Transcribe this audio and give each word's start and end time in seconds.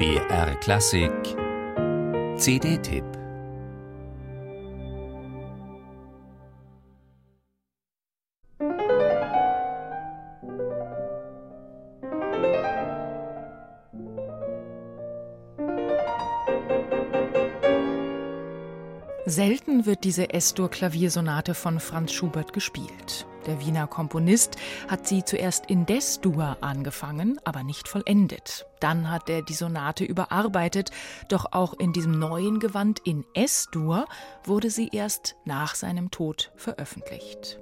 BR 0.00 0.54
Klassik. 0.62 1.36
CD-Tipp 2.38 3.19
Selten 19.30 19.86
wird 19.86 20.02
diese 20.02 20.34
S-Dur-Klaviersonate 20.34 21.54
von 21.54 21.78
Franz 21.78 22.12
Schubert 22.12 22.52
gespielt. 22.52 23.28
Der 23.46 23.60
Wiener 23.60 23.86
Komponist 23.86 24.56
hat 24.88 25.06
sie 25.06 25.24
zuerst 25.24 25.66
in 25.66 25.86
Des-Dur 25.86 26.56
angefangen, 26.62 27.38
aber 27.44 27.62
nicht 27.62 27.86
vollendet. 27.86 28.66
Dann 28.80 29.08
hat 29.08 29.30
er 29.30 29.42
die 29.42 29.54
Sonate 29.54 30.04
überarbeitet, 30.04 30.90
doch 31.28 31.46
auch 31.52 31.74
in 31.74 31.92
diesem 31.92 32.18
neuen 32.18 32.58
Gewand 32.58 32.98
in 33.04 33.24
S-Dur 33.34 34.06
wurde 34.42 34.68
sie 34.68 34.88
erst 34.88 35.36
nach 35.44 35.76
seinem 35.76 36.10
Tod 36.10 36.50
veröffentlicht. 36.56 37.60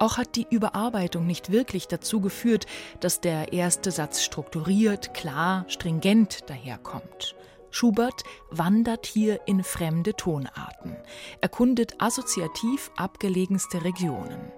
Auch 0.00 0.16
hat 0.16 0.34
die 0.34 0.46
Überarbeitung 0.50 1.24
nicht 1.24 1.52
wirklich 1.52 1.86
dazu 1.86 2.20
geführt, 2.20 2.66
dass 2.98 3.20
der 3.20 3.52
erste 3.52 3.92
Satz 3.92 4.22
strukturiert, 4.22 5.14
klar, 5.14 5.66
stringent 5.68 6.50
daherkommt. 6.50 7.36
Schubert 7.70 8.24
wandert 8.50 9.06
hier 9.06 9.40
in 9.46 9.62
fremde 9.62 10.14
Tonarten, 10.14 10.96
erkundet 11.40 11.94
assoziativ 11.98 12.90
abgelegenste 12.96 13.84
Regionen. 13.84 14.52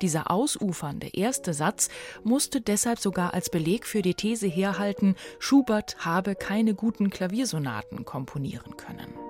Dieser 0.00 0.30
ausufernde 0.30 1.08
erste 1.12 1.54
Satz 1.54 1.88
musste 2.24 2.60
deshalb 2.60 2.98
sogar 2.98 3.34
als 3.34 3.50
Beleg 3.50 3.86
für 3.86 4.02
die 4.02 4.14
These 4.14 4.46
herhalten, 4.46 5.14
Schubert 5.38 6.04
habe 6.04 6.34
keine 6.34 6.74
guten 6.74 7.10
Klaviersonaten 7.10 8.04
komponieren 8.04 8.76
können. 8.76 9.27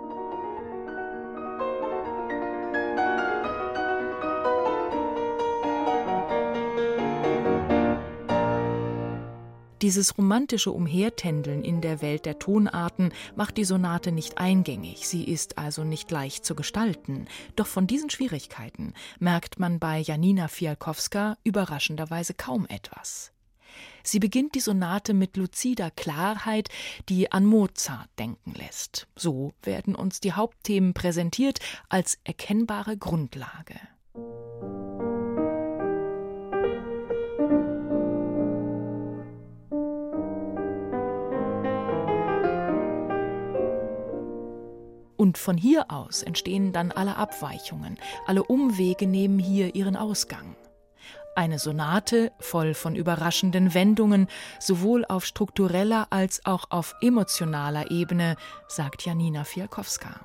Dieses 9.89 10.19
romantische 10.19 10.71
Umhertändeln 10.71 11.65
in 11.65 11.81
der 11.81 12.03
Welt 12.03 12.27
der 12.27 12.39
Tonarten 12.39 13.11
macht 13.37 13.57
die 13.57 13.65
Sonate 13.65 14.13
nicht 14.13 14.37
eingängig, 14.37 15.09
sie 15.09 15.25
ist 15.25 15.57
also 15.57 15.83
nicht 15.83 16.11
leicht 16.11 16.45
zu 16.45 16.55
gestalten. 16.55 17.27
Doch 17.57 17.67
von 17.67 17.87
diesen 17.87 18.11
Schwierigkeiten 18.11 18.93
merkt 19.19 19.59
man 19.59 19.79
bei 19.79 20.01
Janina 20.01 20.49
Fialkowska 20.49 21.39
überraschenderweise 21.43 22.35
kaum 22.35 22.67
etwas. 22.67 23.33
Sie 24.03 24.19
beginnt 24.19 24.55
die 24.55 24.61
Sonate 24.61 25.15
mit 25.15 25.39
luzider 25.39 25.91
Klarheit, 25.91 26.69
die 27.09 27.33
an 27.33 27.47
Mozart 27.47 28.11
denken 28.19 28.53
lässt. 28.53 29.09
So 29.17 29.55
werden 29.63 29.95
uns 29.95 30.21
die 30.21 30.35
Hauptthemen 30.35 30.93
präsentiert 30.93 31.61
als 31.89 32.19
erkennbare 32.25 32.99
Grundlage. 32.99 33.81
Und 45.19 45.37
von 45.37 45.57
hier 45.57 45.91
aus 45.91 46.23
entstehen 46.23 46.73
dann 46.73 46.93
alle 46.93 47.17
Abweichungen, 47.17 47.99
alle 48.29 48.45
Umwege 48.45 49.09
nehmen 49.09 49.41
hier 49.41 49.75
ihren 49.75 49.97
Ausgang. 49.97 50.55
Eine 51.35 51.59
Sonate 51.59 52.31
voll 52.39 52.73
von 52.73 52.95
überraschenden 52.95 53.75
Wendungen, 53.75 54.29
sowohl 54.61 55.05
auf 55.05 55.27
struktureller 55.27 56.07
als 56.11 56.47
auch 56.47 56.67
auf 56.71 56.95
emotionaler 57.01 57.91
Ebene, 57.91 58.37
sagt 58.69 59.05
Janina 59.05 59.43
Fialkowska. 59.43 60.21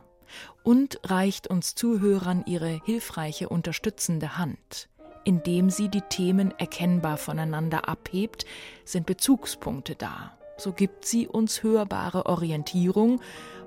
Und 0.62 1.00
reicht 1.04 1.48
uns 1.48 1.74
Zuhörern 1.74 2.44
ihre 2.46 2.80
hilfreiche 2.86 3.50
unterstützende 3.50 4.38
Hand. 4.38 4.90
Indem 5.24 5.72
sie 5.72 5.90
die 5.90 6.02
Themen 6.02 6.54
erkennbar 6.60 7.18
voneinander 7.18 7.90
abhebt, 7.90 8.46
sind 8.86 9.08
Bezugspunkte 9.08 9.96
da. 9.96 10.38
So 10.64 10.72
gibt 10.72 11.04
sie 11.04 11.28
uns 11.28 11.62
hörbare 11.62 12.26
Orientierung 12.26 13.20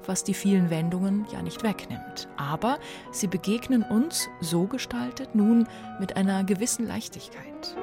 was 0.08 0.24
die 0.24 0.34
vielen 0.34 0.70
Wendungen 0.70 1.26
ja 1.32 1.42
nicht 1.42 1.62
wegnimmt. 1.62 2.28
Aber 2.36 2.78
sie 3.10 3.26
begegnen 3.26 3.82
uns 3.82 4.28
so 4.40 4.66
gestaltet 4.66 5.34
nun 5.34 5.66
mit 5.98 6.16
einer 6.16 6.44
gewissen 6.44 6.86
Leichtigkeit. 6.86 7.76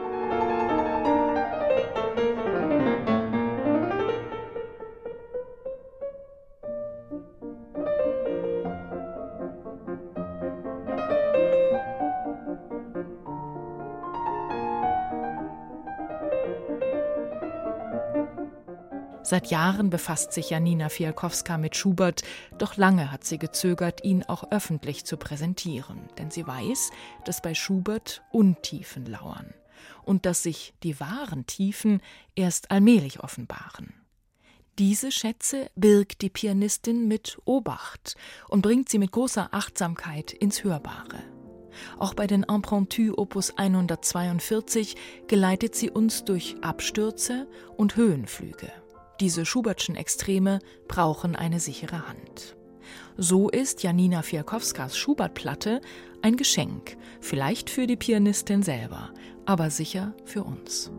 Seit 19.34 19.48
Jahren 19.48 19.90
befasst 19.90 20.32
sich 20.32 20.52
Janina 20.52 20.90
Fialkowska 20.90 21.58
mit 21.58 21.76
Schubert, 21.76 22.22
doch 22.60 22.78
lange 22.78 23.12
hat 23.12 23.24
sie 23.24 23.40
gezögert, 23.40 24.04
ihn 24.04 24.22
auch 24.22 24.52
öffentlich 24.52 25.06
zu 25.06 25.18
präsentieren, 25.18 26.02
denn 26.20 26.30
sie 26.30 26.46
weiß, 26.46 26.92
dass 27.26 27.42
bei 27.42 27.56
Schubert 27.56 28.22
Untiefen 28.32 29.08
lauern 29.08 29.52
und 30.04 30.28
dass 30.28 30.44
sich 30.44 30.76
die 30.84 31.00
wahren 31.00 31.48
Tiefen 31.48 32.00
erst 32.36 32.70
allmählich 32.70 33.22
offenbaren. 33.22 33.96
Diese 34.78 35.12
Schätze 35.12 35.72
birgt 35.74 36.22
die 36.22 36.30
Pianistin 36.30 37.08
mit 37.08 37.40
Obacht 37.44 38.16
und 38.50 38.62
bringt 38.62 38.88
sie 38.88 39.00
mit 39.00 39.12
großer 39.12 39.50
Achtsamkeit 39.52 40.32
ins 40.32 40.64
Hörbare. 40.64 41.24
Auch 41.98 42.14
bei 42.14 42.28
den 42.28 42.44
Impromptus 42.44 43.18
Opus 43.18 43.58
142 43.58 44.96
geleitet 45.26 45.74
sie 45.74 45.90
uns 45.90 46.24
durch 46.24 46.56
Abstürze 46.62 47.48
und 47.76 47.96
Höhenflüge. 47.96 48.72
Diese 49.24 49.46
Schubertschen 49.46 49.96
Extreme 49.96 50.60
brauchen 50.90 51.38
eine 51.38 51.62
sichere 51.62 52.10
Hand. 52.10 52.58
So 53.16 53.48
ist 53.48 53.82
Janina 53.82 54.22
Fialkowskas 54.22 54.98
Schubert-Platte 54.98 55.80
ein 56.22 56.36
Geschenk, 56.36 56.98
vielleicht 57.22 57.70
für 57.70 57.88
die 57.88 57.96
Pianistin 57.96 58.64
selber, 58.64 59.12
aber 59.46 59.70
sicher 59.70 60.14
für 60.26 60.44
uns. 60.44 60.92